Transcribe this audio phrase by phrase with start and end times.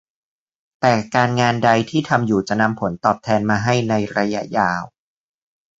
[0.79, 4.83] แต่การงานใดที่ทำอยู่จะนำผลตอบแทนมาให้ในระยะยาว